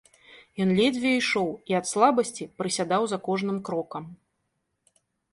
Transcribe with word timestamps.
Ён 0.63 0.69
ледзьве 0.77 1.09
ішоў 1.17 1.49
і 1.73 1.75
ад 1.79 1.85
слабасці 1.89 2.47
прысядаў 2.61 3.01
за 3.11 3.19
кожным 3.27 3.57
крокам. 3.69 4.03